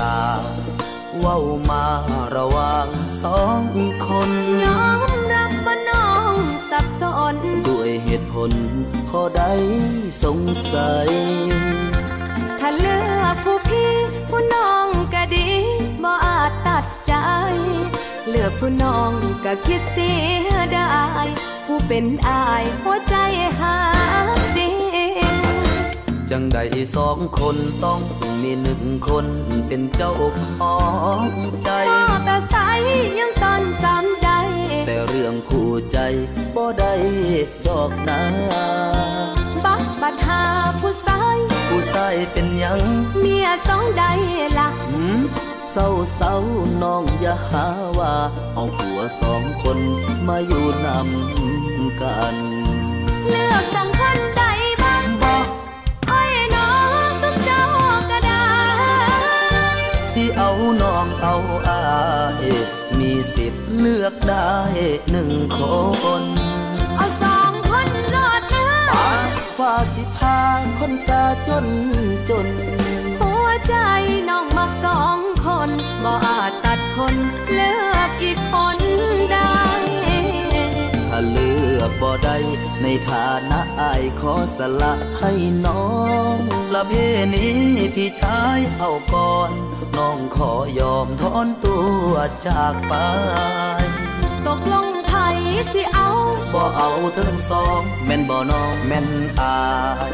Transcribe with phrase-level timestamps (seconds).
[0.00, 0.22] ลา
[1.18, 1.38] เว้า
[1.70, 1.84] มา
[2.36, 2.88] ระหว่าง
[3.22, 3.62] สอง
[4.06, 4.30] คน
[4.64, 6.34] ยอมรับว่าน้อง
[6.70, 7.02] สับส
[7.34, 7.36] น
[7.68, 8.50] ด้วยเหตุผล
[9.10, 9.42] ข้อใด
[10.22, 10.38] สง
[10.72, 11.08] สัย
[12.60, 13.92] ถ้าเลือกผู้พี่
[14.30, 15.48] ผู้น้องก็ดี
[16.02, 17.14] บ่อาจตัดใจ
[18.28, 19.10] เลือกผู้น้อง
[19.44, 20.10] ก็คิดเสี
[20.46, 20.92] ยได้
[21.66, 23.16] ผู้เป็นอายหัวใจ
[23.58, 23.76] หา
[24.56, 24.81] จริง
[26.34, 26.60] จังใด
[26.96, 28.00] สองคนต้อง
[28.42, 29.26] มีหนึ่งคน
[29.66, 30.12] เป็นเจ้า
[30.58, 30.76] ขอ
[31.26, 31.30] ง
[31.64, 31.70] ใจ
[32.24, 32.56] แต่ใส
[33.18, 34.28] ยังซ่อนสามใจ
[34.86, 35.98] แต่เรื่องคู่ใจ
[36.54, 36.94] บ่ได้
[37.66, 38.22] ดอกนา
[39.64, 40.42] บักบัดหา
[40.80, 41.36] ผู้ชาย
[41.68, 42.80] ผู้ชายเป็นยัง
[43.20, 44.04] เมียสองใด
[44.58, 44.68] ละ
[45.70, 46.34] เศร้าเศร้า
[46.82, 47.66] น้องอย่าหา
[47.98, 48.14] ว่า
[48.54, 49.78] เอาผัวสองคน
[50.28, 52.36] มาอยู่นำกัน
[53.30, 53.64] เลือก
[60.12, 60.50] สิเอา
[60.82, 61.36] น้องเอา
[61.68, 61.82] อา
[62.42, 62.44] ย
[62.98, 64.52] มีสิทธิ์เลือกได้
[65.10, 65.60] หนึ่งค
[66.22, 66.24] น
[66.96, 68.68] เอาสองคนรอดนะ
[69.58, 70.38] ฟ้าสิพา
[70.78, 71.66] คนสาจน
[72.28, 72.46] จน
[73.20, 73.74] หัวใจ
[74.28, 75.70] น้องมักสองคน
[76.04, 77.14] บ่อาจตัดคน
[77.52, 78.78] เลือกอีกคน
[79.32, 79.91] ได้ถ้า
[81.30, 82.36] เลือกบ่ได้
[82.82, 85.32] ในฐานะอายขอสละให้
[85.66, 85.86] น้อ
[86.34, 86.36] ง
[86.74, 86.92] ละเพ
[87.34, 87.56] นี้
[87.94, 89.50] พี่ชายเอาก่อน
[89.96, 91.78] น้องขอยอมทอนตั
[92.08, 92.12] ว
[92.46, 92.94] จากไป
[94.46, 95.12] ตกลงไผ
[95.72, 96.10] สิเอา
[96.52, 99.08] บ่เอาทั้งสองแม่นบ่น้องแม่น
[99.40, 99.60] อา
[100.08, 100.12] ย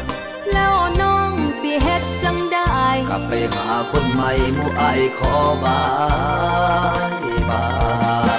[0.53, 2.73] แล้วน้องสิเฮ็ดจังได้
[3.09, 5.81] กลับไปหาคนใหม่หมู่อายขอบา
[7.33, 7.65] ยบา
[8.37, 8.38] ย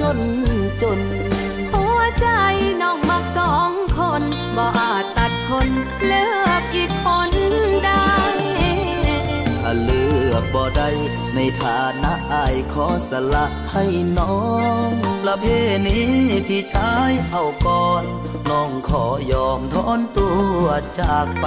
[0.00, 0.18] จน
[0.82, 1.00] จน
[1.72, 2.28] หัวใจ
[2.82, 4.22] น้องมักสองคน
[4.56, 5.68] บ่อาจตัดคน
[6.04, 7.30] เลือกอีกคน
[7.84, 8.14] ได้
[9.60, 10.88] ถ้าเลือกบ่ได้
[11.34, 13.84] ในฐานะอายขอสละให้
[14.18, 14.36] น้อ
[14.88, 14.90] ง
[15.26, 15.44] ละเพ
[15.86, 16.06] นี้
[16.46, 18.04] พี่ชายเอาก่อน
[18.50, 20.30] น้องขอยอมทอนตั
[20.60, 20.64] ว
[20.98, 21.46] จากไป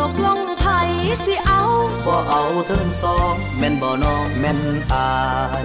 [0.00, 0.64] ตกลงไผ
[1.24, 1.62] สิเอา
[2.06, 4.60] บ่เอาทั้งสอง แม่นบ่น้องแม่น
[4.92, 5.10] อา
[5.62, 5.64] ย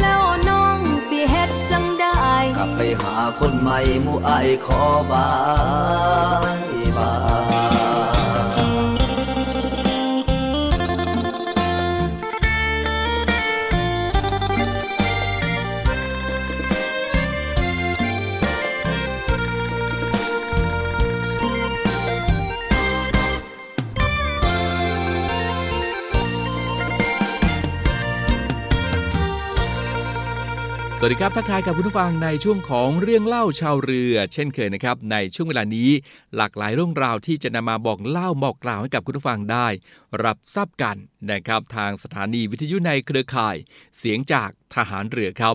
[0.00, 0.57] แล้วน้องสิเฮ็ดจังได้
[2.60, 4.30] กลับไปหาคนใหม่หมู่อ
[4.66, 5.30] ขอบา
[6.58, 6.60] ย
[6.96, 7.12] บา
[7.54, 7.57] ย
[31.00, 35.90] สวัสดีครับ ทักทายกับคุณผู้ฟังในช่วงของเรื่องเล่าชาวเรือ เช่นเคยนะครับ ในช่วงเวลานี้
[36.36, 39.66] หลากหลายเรื่องราวที่จะนำมาบอกเล่าบอกกล่าวให้กับคุณผู้ฟังได้
[40.24, 40.96] รับทราบกัน
[41.30, 43.56] นะครับทางสถานีวิทยุในเครือข่าย
[43.98, 45.54] เสียงจากทหารเรือครับ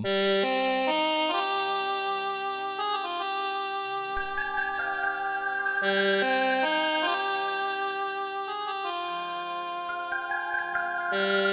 [11.13, 11.52] ท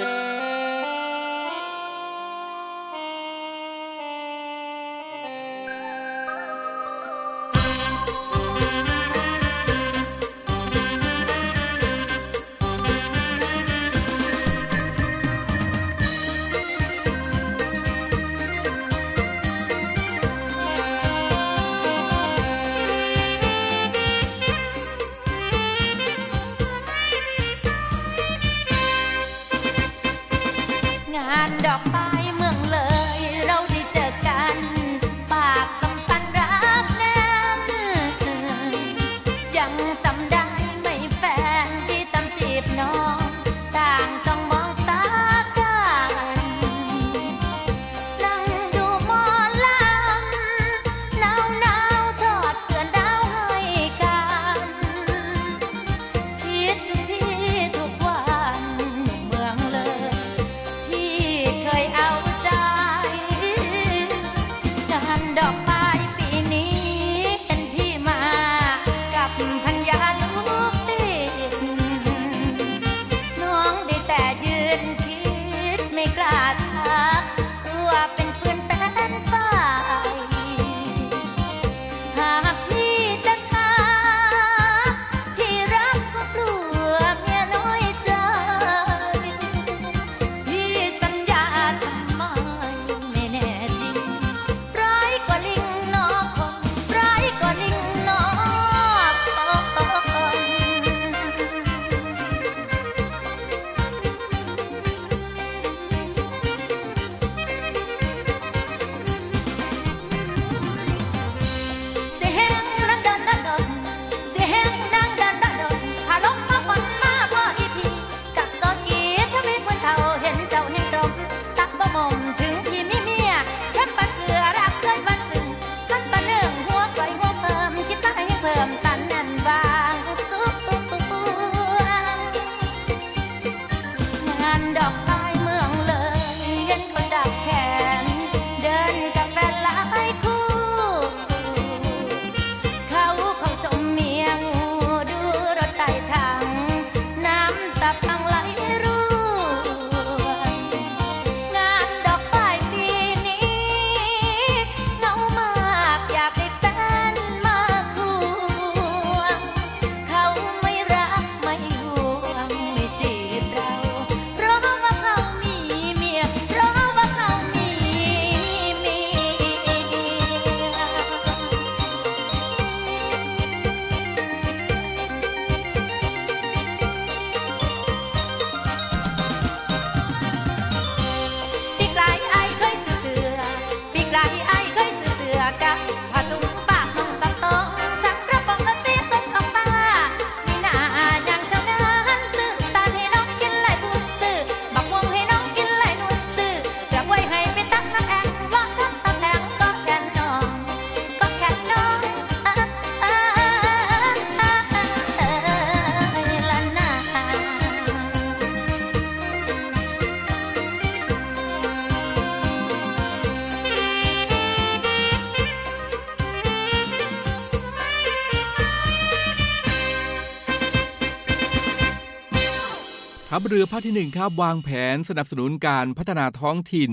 [223.53, 226.91] เรือภาคที่ 1 ครับ วางแผนสนับสนุนการพัฒนาท้องถิ่น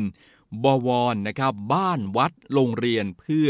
[0.65, 3.49] บวรนะครับ บ้านวัดโรงเรียนเพื่อ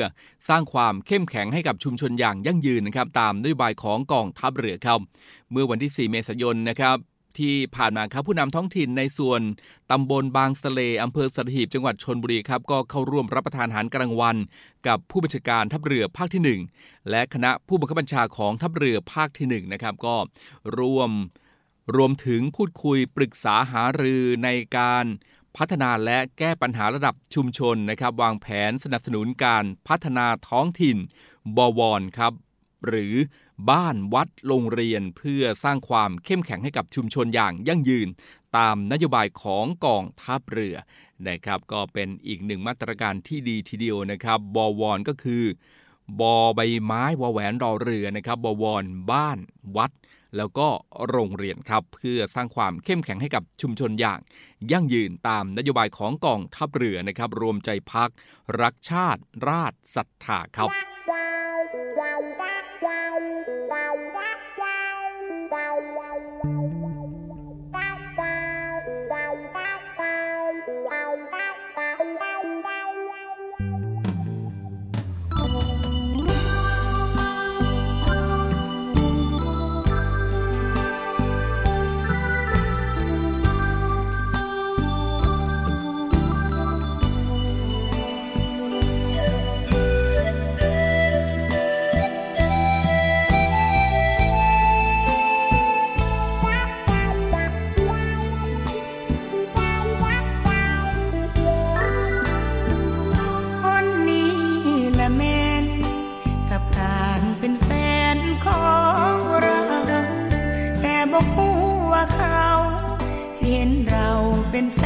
[0.49, 5.01] สร้างความเข้มแข็งให้กับชุมชนอย่างยั่งยืนนะครับตามนโยบายของกองทัพเรือครับ
[5.53, 6.97] เมื่อวันที่ 4 เมษายนนะครับ
[7.39, 9.41] ที่ผ่านมาครับผู้นำท้องถิ่นในส่วน
[9.91, 14.37] ตำบลบางสะเลอำเภอสัตหีบจังหวัดชนบุรีครับก็เข้าร่วมรับประทานอาหารกลางวัน
[14.87, 20.17] กับผู้บัญชาการทัพเรือภาคที่ 1 และคณะผู้บังคับบัญชาของทัพเรือภาคที่1นะครับก็
[20.79, 21.13] ร่วม
[21.97, 25.07] รวมถึงพูดคุยปรึกษาหารือในการ
[25.57, 30.99] พัฒนาและแก้ปัญหาระดับชุมชนนะครับ วางแผนสนับสนุนการพัฒนาท้องถิ่น
[31.57, 32.33] บวรครับ
[32.87, 33.15] หรือ
[33.71, 38.09] บ้านวัดโรงเรียนเพื่อสร้างความเข้มแข็งให้กับชุมชนอย่างยั่งยืน
[38.57, 40.77] ตามนโยบายของกองทัพเรือ
[41.29, 45.45] นะครับ ก็เป็นอีกหนึ่งมาตรการที่ดีทีเดียวนะครับบวรก็คือ
[46.21, 49.39] บอใบไม้วอแหวนรอเรือนะครับบวรบ้าน
[49.77, 49.91] วัด
[50.37, 50.69] แล้วก็
[51.09, 54.21] โรงเรียนครับ เพื่อสร้างความเข้มแข็งให้กับชุมชนอย่าง
[54.73, 58.11] ยั่งยืนตามนโยบายของกองทัพเรือนะครับ รวมใจพัก
[58.61, 60.88] รักชาติ ราชศรัทธาครับ
[111.19, 111.57] บ่ฮู้
[111.93, 112.45] ว่าเขา
[113.37, 114.11] สิเห็นเรา
[114.51, 114.83] เป็นแฟ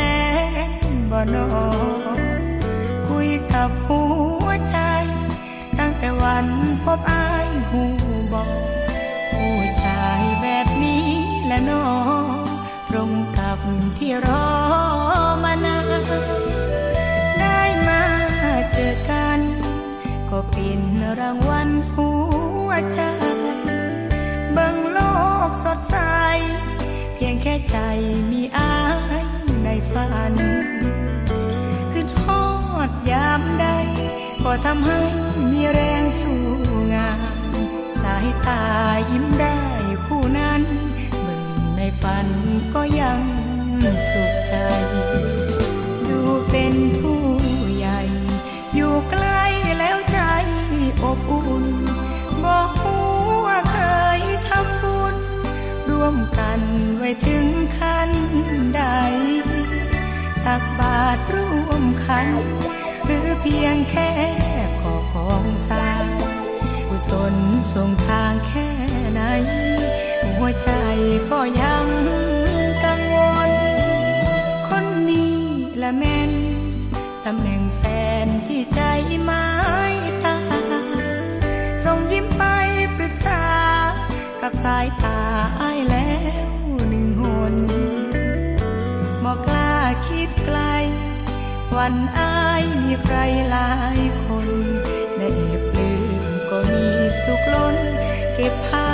[0.68, 0.70] น
[1.10, 1.48] บ่นอ
[3.08, 4.02] คุยกับหั
[4.44, 4.78] วใจ
[5.78, 6.46] ตั้งแต่วัน
[6.82, 7.84] พบอายหู
[8.32, 8.50] บอก
[9.32, 11.08] ผู้ชายแบบนี้
[11.46, 11.86] และนอ
[12.88, 13.58] ตรงกับ
[13.96, 14.48] ที่รอ
[15.44, 16.02] มานาน
[17.40, 18.02] ได้มา
[18.72, 19.40] เจอกัน
[20.30, 20.80] ก็เป็น
[21.20, 22.08] รางวัลหั
[22.68, 23.00] วใจ
[24.52, 24.98] เบิ่งโล
[25.48, 25.96] กสดใส
[34.44, 35.00] ก็ทำให้
[35.50, 36.42] มีแรงสู้
[36.94, 37.20] งาน
[38.00, 38.62] สายตา
[39.11, 39.58] ยิ้มได้
[40.06, 40.62] ผู้นั้น
[41.26, 41.44] มึง
[41.76, 42.26] ในฝัน
[42.75, 43.20] ก็ยัง
[44.11, 44.54] สุขใจ
[46.08, 46.20] ดู
[46.50, 47.22] เป็นผู้
[47.76, 48.00] ใหญ่
[48.75, 49.44] อยู่ใกล้
[49.78, 50.20] แล้วใจ
[51.02, 51.66] อบอุ่น
[52.44, 52.99] บอกหั
[53.44, 53.78] วเค
[54.18, 55.16] ยทำบุญ
[55.90, 56.61] ร่วมกัน
[56.99, 57.46] ไว้ถึง
[57.78, 58.11] ขั้น
[58.76, 58.82] ใด
[60.46, 62.28] ตักบาตรร่วมขัน
[63.12, 64.11] รือเพียงแค่
[64.81, 65.87] ขอของสา
[66.88, 67.35] กุศล
[67.73, 68.69] ส่งทางแค่
[69.12, 69.21] ไหน
[70.38, 70.71] หัวใจ
[71.31, 71.87] ก็ยัง
[72.85, 73.16] กังว
[73.50, 73.52] ล
[74.69, 75.38] คนนี้
[75.83, 76.33] ละแม่น
[77.25, 77.83] ตำแหน่งแฟ
[78.25, 78.81] นที่ใจ
[79.23, 79.49] ไม้
[80.25, 80.38] ตา
[81.85, 82.45] ส่งยิ้มไป
[82.97, 83.42] ปรึกษา
[84.42, 85.19] กับสายตา
[85.59, 86.12] ไอ้าแล้ว
[91.84, 93.16] วันอายมีใคร
[93.50, 94.48] หลายคน
[95.16, 95.30] ใน่
[95.70, 96.84] ปลื้มก็มี
[97.22, 97.76] สุขล้น
[98.34, 98.91] เก็บผ้า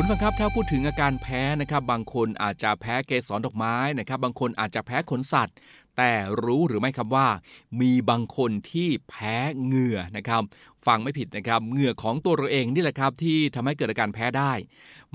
[0.00, 5.56] คุณฟังครับถ้าพูดถึงอาการแพ้นะครับ บางคนอาจจะแพ้เกสรดอกไม้นะครับ บางคนอาจจะแพ้ขนสัตว์
[5.96, 6.12] แต่
[6.44, 7.28] รู้หรือไม่ครับว่า
[7.80, 10.42] มีบางคนที่แพ้เหงื่อนะครับ
[10.86, 14.52] ฟังไม่ผิดนะครับเหงื่อของตัวเราเองนี่แหละครับ ที่ทำให้เกิดอาการแพ้ได้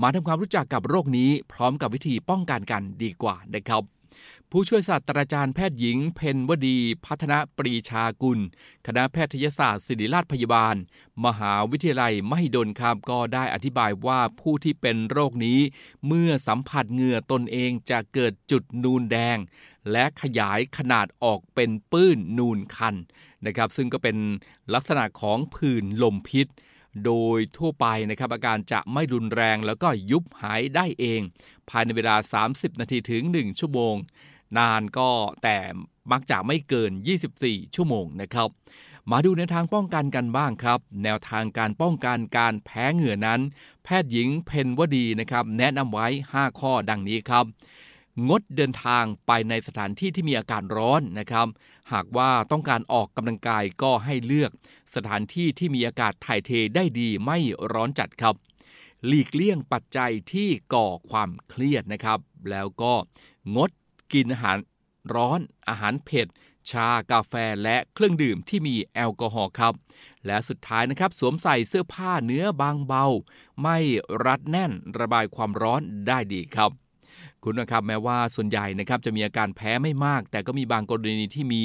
[0.01, 3.81] มาทำความรู้จักกับโรคนี้พร้อมกับวิธีป้องกันกันดีกว่านะครับ
[4.55, 8.39] ผู้ช่วยศาสตราจารย์แพทย์หญิง เพนวดี พัฒนปรีชากุล
[8.87, 10.75] คณะแพทยศาสตร์ศิริราชพยาบาล
[11.25, 15.59] มหาวิทยาลัยมหิดลครับก็ได้อธิบายว่าผู้ที่เป็นโรคนี้
[16.07, 19.37] เมื่อสัมผัสเหงื่อตนเองจะเกิดจุดนูนแดง
[19.91, 22.95] และขยายขนาดออกเป็นปื้นนูนคัน
[23.45, 24.17] นะครับ ซึ่งก็เป็น
[24.73, 26.47] ลักษณะของผื่นลมพิษ
[27.05, 31.21] โดยทั่วไปนะครับอาการจะไม่รุนแรงแล้วก็ยุบหายได้เอง
[31.69, 32.15] ภายในเวลา
[32.49, 33.97] 30 นาทีถึง 1 ชั่วโมง
[34.57, 35.09] นานก็
[35.43, 35.57] แต่
[36.11, 36.91] มักจะไม่เกิน
[37.33, 38.49] 24 ชั่วโมงนะครับ
[39.11, 43.41] มาดูในทางป้องกันกันบ้างครับ แนวทางการป้องกันการแพ้เหงื่อนั้น
[43.83, 47.45] แพทย์หญิงเพนวดีนะครับ แนะนำไว้ 5 ข้อดังนี้ครับ
[48.27, 51.47] งดเดินทางไปในสถานที่ที่มีอากาศร้อนนะครับ
[51.93, 54.51] หากว่าต้องการออกกำลังกายก็ให้เลือก
[54.95, 57.37] สถานที่ที่มีอากาศถ่ายเทได้ดีไม่
[57.73, 58.35] ร้อนจัดครับ
[59.07, 62.19] หลีกเลี่ยงปัจจัยที่ก่อความเครียดนะครับ
[62.49, 62.93] แล้วก็
[63.55, 63.71] งด
[64.13, 64.57] กินอาหาร
[65.13, 65.39] ร้อน
[65.69, 66.27] อาหารเผ็ด
[66.71, 69.73] ชากาแฟและเครื่องดื่มที่มีแอลกอฮอล์ครับ
[70.25, 73.05] และสุดท้ายนะครับ สวมใส่เสื้อผ้าเนื้อบางเบา
[73.61, 73.77] ไม่
[74.25, 76.82] รัดแน่นระบายความร้อนได้ดีครับ
[77.43, 81.63] คุณนะครับแม้ว่าส่วนใหญ่นะครับจะมีอาการแพ้ไม่มาก แต่ก็มีบางกรณีที่มี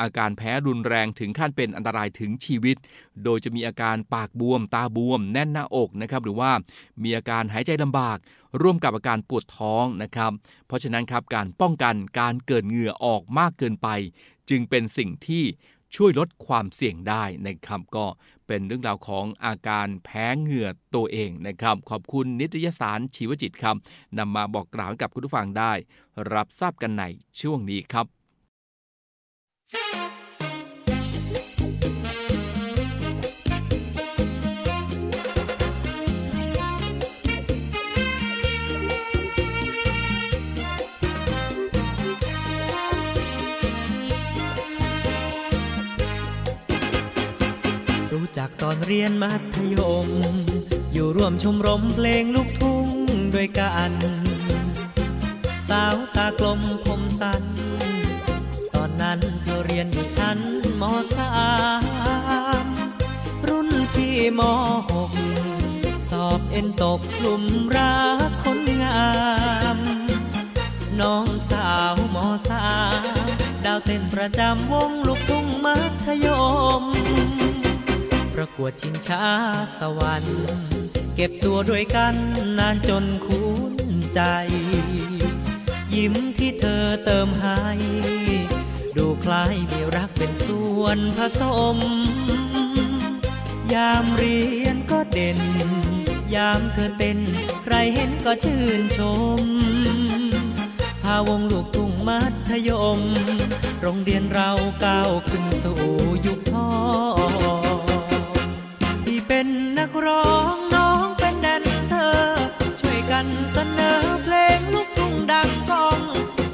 [0.00, 2.76] อาการแพ้รุนแรงถึงขั้นเป็นอันตรายถึงชีวิต
[3.24, 6.50] โดยจะมีอาการปากบวม ตาบวม แน่นหน้าอกนะครับหรือว่า
[7.02, 8.18] มีอาการหายใจลำบาก
[8.62, 10.32] ร่วมกับอาการปวดท้องนะครับ
[10.66, 13.88] เพราะฉะนั้นครับการป้องกันการเกิดเหงื่อออกมากเกินไป
[14.50, 15.44] จึงเป็นสิ่งที่
[15.94, 18.06] ช่วยลดความเสี่ยงได้นะครับก็
[18.46, 23.76] เป็นเรื่องราวของอาการแพ้เหงื่อตัวเองนะครับ ขอบคุณนิตยสารชีวจิตครับ
[24.18, 25.72] นำมาบอกกล่าวกับคุณผู้ฟังได้
[26.34, 27.04] รับทราบกันใน
[27.40, 28.06] ช่วงนี้ครับ
[48.36, 50.08] จากตอนเรียนมัธยม
[50.92, 52.86] อยู่ร่วมชมรมเพลงลูกทุ่ง
[53.34, 53.92] ด้วยกัน
[55.68, 57.42] สาวตากลมผมสั้น
[58.74, 60.38] ตอนนั้นเธอเรียนอยู่ชั้น
[60.80, 60.82] ม
[61.14, 61.30] สา
[62.64, 62.66] ม
[63.48, 64.40] รุ่นพี่ม
[64.90, 65.12] หก
[66.10, 67.44] สอบเอ็นตกกลุ่ม
[67.76, 69.08] รักคนงา
[69.76, 69.78] ม
[71.00, 72.16] น้องสาวม
[72.48, 72.68] สา
[73.00, 73.02] ม
[73.64, 76.26] ดาวเต้นประจำวงลูกทุ่งมัธย
[76.82, 76.84] ม
[78.42, 79.24] ประกวดชิงช้า
[79.78, 80.40] สวรรค์
[81.14, 82.14] เก็บตัวด้วยกัน
[82.58, 83.52] นานจนคุ้
[83.90, 84.20] นใจ
[85.94, 87.62] ยิ้มที่เธอเติมให้
[88.96, 91.42] ดูคล้ายมีรักเป็นส่วนผส
[91.74, 91.76] ม
[93.74, 95.40] ยามเรียนก็เด่น
[96.34, 97.18] ยามเธอเต้น
[97.64, 99.00] ใครเห็นก็ชื่นช
[99.40, 99.42] ม
[101.02, 103.00] พาวงลูกทุ่งมัธยม
[103.80, 104.50] โรงเรียนเรา
[104.84, 105.80] ก้าวขึ้นสู่
[106.26, 107.59] ยุคพ่อเป็นนัก
[110.06, 112.44] ร้องน้องเป็นแดนเซอร์
[112.80, 116.00] ช่วยกันเสนอเพลงลูกทุ่งดังก้อง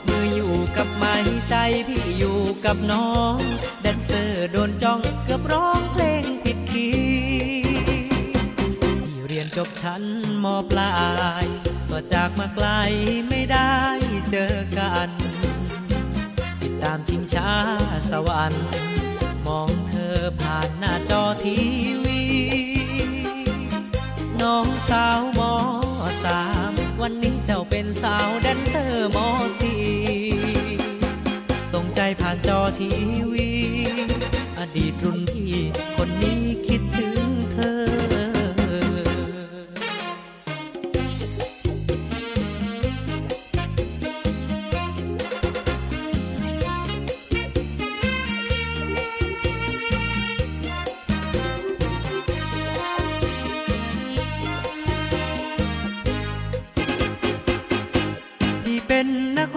[0.04, 1.14] เมื่ออยู่กับไม้
[1.48, 1.54] ใจ
[1.88, 3.36] พี่อยู่กับน้อง
[3.82, 6.88] แดนเซอร์โดนจ้องเกือบร้องเพลงผิดคี
[9.02, 10.02] ที่เรียนจบชั้น
[10.44, 10.94] มปลา
[11.44, 11.46] ย
[11.90, 12.68] ก็จากมาไกล
[13.28, 13.72] ไม่ได้
[14.30, 15.08] เจอกัน
[16.60, 17.52] ติดตามชิงช้า
[18.10, 18.66] สวรรค์
[19.46, 21.58] มองเธอผ่านหน้าจอที
[22.04, 22.22] วี
[24.46, 25.54] น้องสาวมอ
[26.24, 29.28] สามวันนี้เจ้าเป็นสาวแดนเซอร์มอ
[29.60, 29.82] สี่
[31.72, 32.90] ส่งใจผ่านจอที
[33.32, 33.50] วี
[34.58, 35.54] อดีตรุ่นพี่
[35.96, 36.35] คนนี้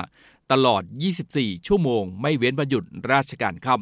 [0.00, 0.82] 2565 ตลอด
[1.24, 3.80] 24 ชั่วโมง ไม่เว้นวันหยุดราชการครับ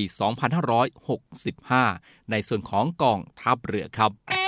[0.74, 4.41] 2565 ในส่วนของกองทัพเรือครับ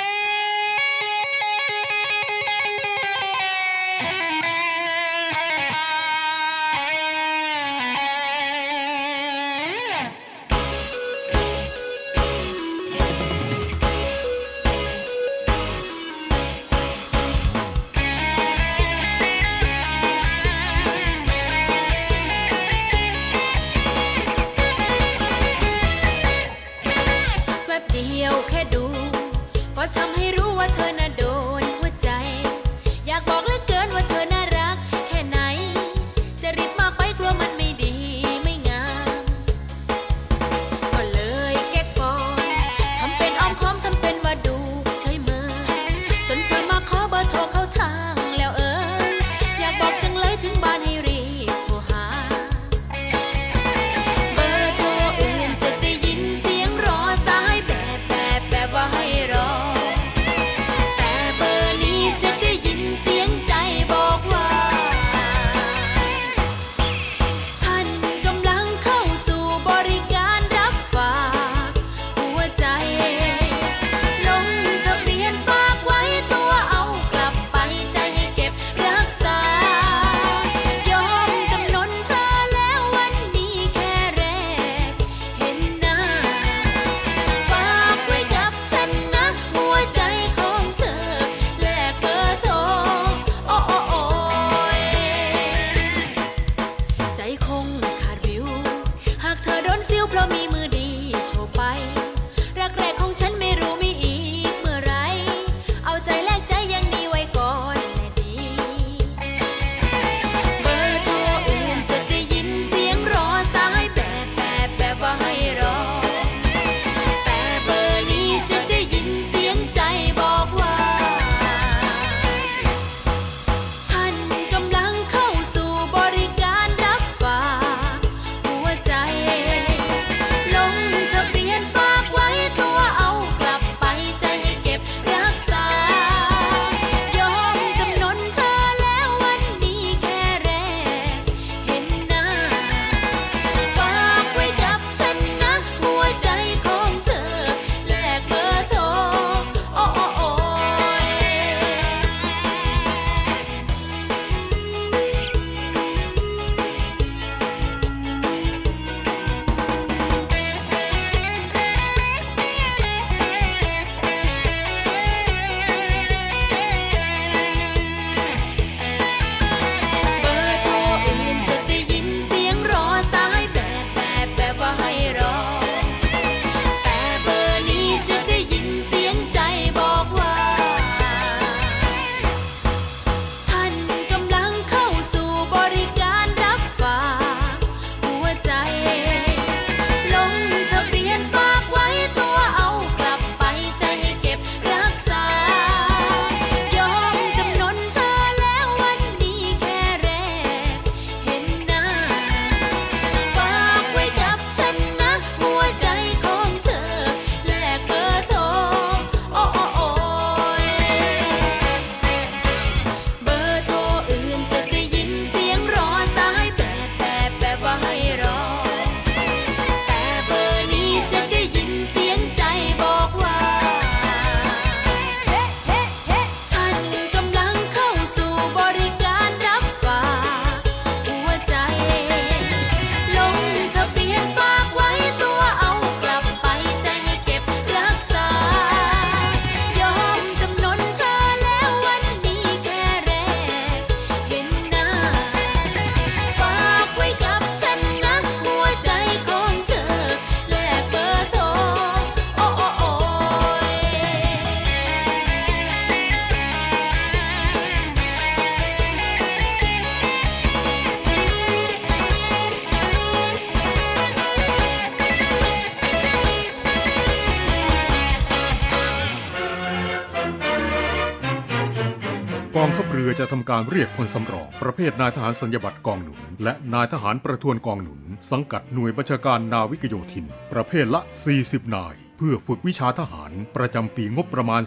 [273.71, 278.01] เรียกพลสำรองประเภทนายทหารสัญญบัตรกองหนุน และนายทหารประทวนกองหนุน
[278.31, 281.01] สังกัดหน่วยบัญชาการนาวิกโยธิน ประเภทละ
[281.39, 284.63] 40 นาย เพื่อฝึกวิชาทหารประจำปีงบประมาณ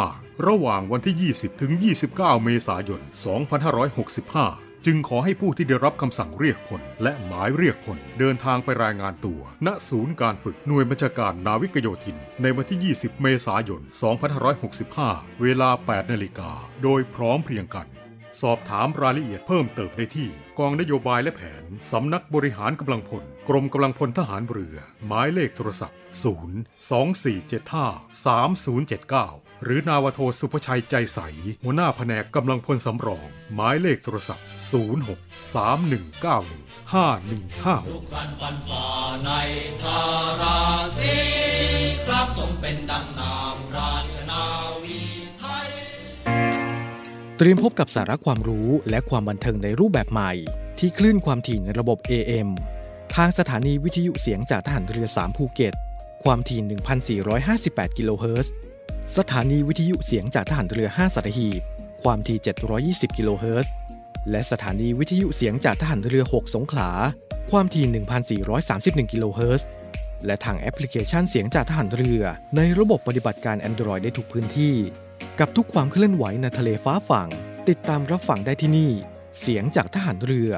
[0.00, 1.72] 2565 ระหว่างวันที่ 20 ถึง
[2.08, 3.00] 29 เมษายน
[3.66, 13.82] 2565 จึงขอให้ผู้ที่ได้รับคำสั่งเรียกพลและหมายเรียกพลเดินทางไปรายงานตัว ณศูนย์การฝึกหน่วยบัญชาการนาวิกโยธิน ในวันที่ 20 เมษายน
[14.60, 16.50] 2565 เวลา 8 นาฬิกา
[16.82, 17.88] โดยพร้อมเพรียงกัน
[18.42, 25.98] สอบถามรายละเอียดเพิ่มเติมได้ที่ กองนโยบายและแผน สำนักบริหารกำลังพล กรมกำลังพลทหารเรือ หมายเลขโทรศัพท์
[29.46, 31.18] 024753079 หรือนาวโทสุภชัยใจใส
[31.64, 34.46] หัวหน้าแผนกกำลังพลสำรอง หมายเลขโทรศัพท์
[35.06, 38.86] 06 3191 5156ทุกรันฟันฝ่า
[39.24, 39.30] ใน
[39.82, 40.00] ทา
[40.40, 40.58] รา
[40.98, 41.14] ศี
[42.06, 44.42] ครับสมเป็นดังนามราชนา
[44.82, 45.00] วี
[45.38, 45.68] ไทย
[47.38, 50.32] เตรียมพบกับสาระความรู้และความบันเทิงในรูปแบบใหม่
[50.78, 52.48] ที่คลื่นความถี่ในระบบ AM
[53.14, 55.74] ทางสถานีวิทยุเสียงจากทหารเรือ 3 ภูเก็ต
[56.24, 58.54] ความถี่ 1,458 กิโลเฮิรตซ์
[59.18, 61.60] สถานีวิทยุเสียงจากทหารเรือ 5สัตหีบ
[62.02, 62.38] ความถี่
[62.76, 63.72] 720 กิโลเฮิรตซ์
[64.30, 66.90] และสถานีวิทยุเสียงจากทหารเรือ 6 สงขลา
[67.50, 67.86] ความถี่
[68.48, 69.68] 1,431 กิโลเฮิรตซ์
[70.26, 72.22] และทางแอปพลิเคชันเสียงจากทหารเรือ
[72.56, 74.74] ในระบบปฏิบัติการ Android ได้ทุกพื้นที่
[75.40, 77.28] กับทุกความเคลื่อนไหวในทะเลฟ้าฝั่ง
[77.68, 78.90] ติดตามรับฟังได้ที่นี่
[79.40, 80.52] เสียงจากทหารเรือ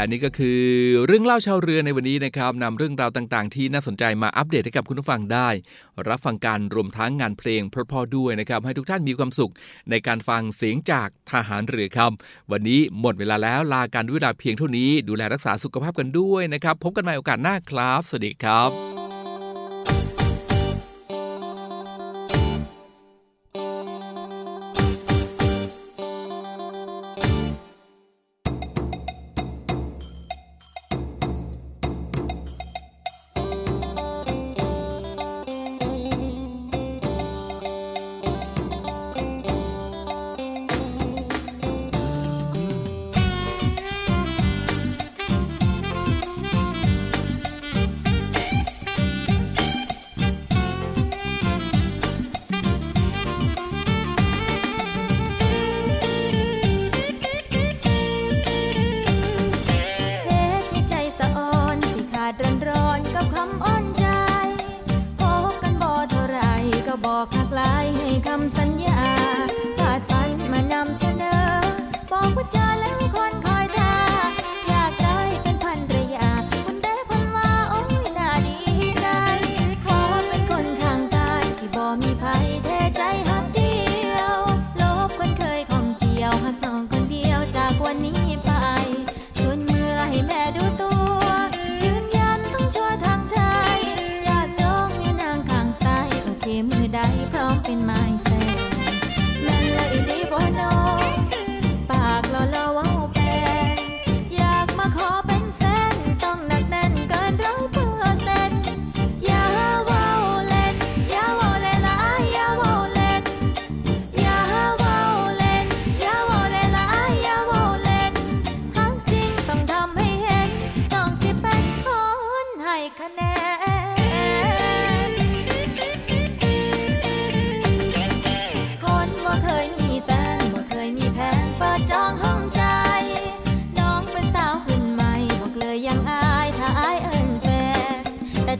[0.00, 0.62] และนี่ก็คือ
[1.06, 5.48] เรื่องเล่าชาวเรือในวันนี้นะครับนำเรื่องราวต่างๆ ที่น่าสนใจมาอัปเดตให้กับคุณผู้ฟังได้
[6.08, 9.52] รับฟังการรวมทั้งงานเพลงเพราะๆด้วยนะครับให้ทุกท่านมีความสุข
[9.90, 12.10] ในการฟังเสียงจากทหารเรือครับ
[12.50, 18.99] วันนี้หมดเวลาแล้วลาการด้วยเวลาเพียงเท่านี้ ดูแลรักษาสุขภาพกันด้วยนะครับ พบกันใหม่โอกาสหน้าครับ สวัสดีครับ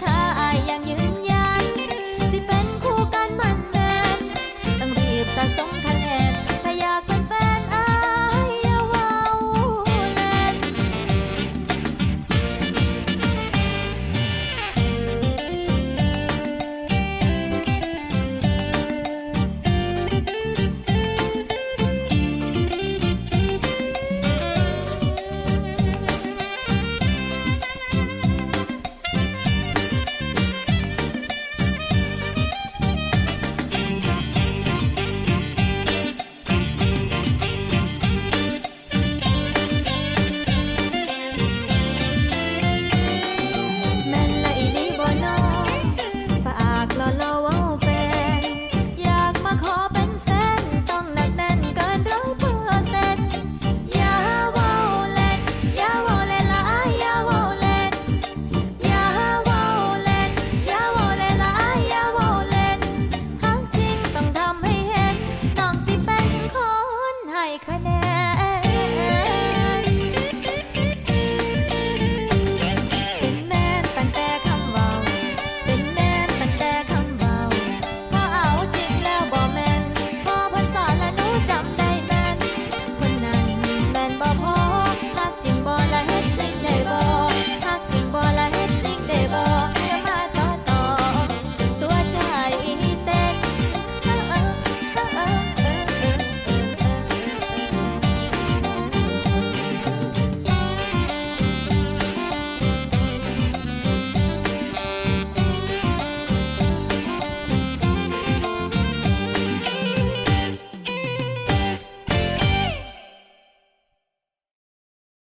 [0.00, 0.79] 他呀